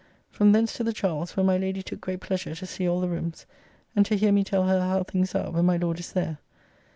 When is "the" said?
0.83-0.93, 3.01-3.07